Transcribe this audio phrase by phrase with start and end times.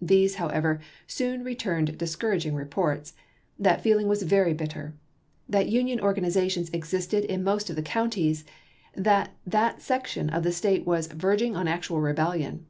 [0.00, 0.78] These, however,
[1.08, 3.12] soon returned discouraging reports:
[3.58, 4.94] that feeling was very bitter;
[5.48, 8.44] that Union organizations existed in most of the counties;
[8.94, 12.66] that that section of the State was" verging on actual rebellion."